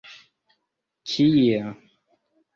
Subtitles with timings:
[1.11, 1.63] kia